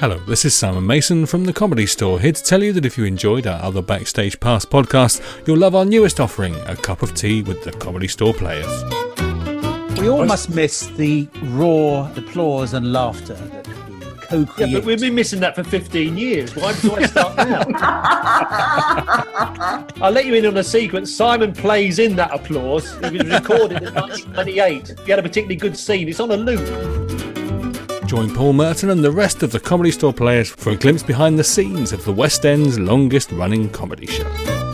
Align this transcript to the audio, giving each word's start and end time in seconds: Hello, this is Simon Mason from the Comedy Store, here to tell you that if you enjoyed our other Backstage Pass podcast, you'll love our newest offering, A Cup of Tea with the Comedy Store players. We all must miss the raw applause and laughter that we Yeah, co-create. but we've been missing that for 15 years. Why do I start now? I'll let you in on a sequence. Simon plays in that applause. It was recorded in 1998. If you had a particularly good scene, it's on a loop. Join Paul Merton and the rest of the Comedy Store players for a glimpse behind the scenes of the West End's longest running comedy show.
Hello, 0.00 0.18
this 0.26 0.44
is 0.44 0.54
Simon 0.54 0.86
Mason 0.86 1.26
from 1.26 1.44
the 1.44 1.52
Comedy 1.52 1.84
Store, 1.86 2.20
here 2.20 2.30
to 2.32 2.42
tell 2.42 2.62
you 2.62 2.72
that 2.72 2.84
if 2.86 2.96
you 2.96 3.04
enjoyed 3.04 3.46
our 3.46 3.60
other 3.62 3.82
Backstage 3.82 4.38
Pass 4.38 4.64
podcast, 4.64 5.20
you'll 5.46 5.58
love 5.58 5.74
our 5.74 5.84
newest 5.84 6.20
offering, 6.20 6.54
A 6.66 6.76
Cup 6.76 7.02
of 7.02 7.14
Tea 7.14 7.42
with 7.42 7.64
the 7.64 7.72
Comedy 7.72 8.06
Store 8.08 8.32
players. 8.32 8.66
We 9.98 10.08
all 10.08 10.24
must 10.24 10.50
miss 10.50 10.86
the 10.88 11.28
raw 11.44 12.10
applause 12.16 12.74
and 12.74 12.92
laughter 12.92 13.34
that 13.34 13.66
we 13.66 13.74
Yeah, 14.04 14.44
co-create. 14.46 14.72
but 14.74 14.84
we've 14.84 15.00
been 15.00 15.14
missing 15.16 15.40
that 15.40 15.54
for 15.56 15.64
15 15.64 16.16
years. 16.16 16.54
Why 16.54 16.72
do 16.80 16.94
I 16.94 17.06
start 17.06 17.36
now? 17.36 17.64
I'll 20.04 20.12
let 20.12 20.26
you 20.26 20.34
in 20.34 20.46
on 20.46 20.56
a 20.58 20.64
sequence. 20.64 21.14
Simon 21.14 21.52
plays 21.52 21.98
in 21.98 22.14
that 22.16 22.32
applause. 22.32 22.94
It 23.02 23.12
was 23.12 23.24
recorded 23.26 23.82
in 23.82 23.94
1998. 23.94 24.90
If 24.90 24.98
you 25.00 25.12
had 25.12 25.18
a 25.18 25.22
particularly 25.22 25.56
good 25.56 25.76
scene, 25.76 26.08
it's 26.08 26.20
on 26.20 26.30
a 26.30 26.36
loop. 26.36 26.97
Join 28.08 28.34
Paul 28.34 28.54
Merton 28.54 28.88
and 28.88 29.04
the 29.04 29.12
rest 29.12 29.42
of 29.42 29.52
the 29.52 29.60
Comedy 29.60 29.90
Store 29.90 30.14
players 30.14 30.48
for 30.48 30.70
a 30.70 30.76
glimpse 30.76 31.02
behind 31.02 31.38
the 31.38 31.44
scenes 31.44 31.92
of 31.92 32.06
the 32.06 32.12
West 32.12 32.46
End's 32.46 32.78
longest 32.78 33.30
running 33.32 33.68
comedy 33.68 34.06
show. 34.06 34.67